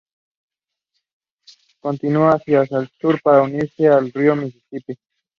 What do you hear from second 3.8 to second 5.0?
al río Misisipi.